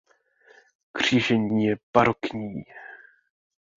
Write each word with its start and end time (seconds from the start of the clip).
Křížení 0.91 1.65
je 1.65 1.77
barokní. 1.93 2.63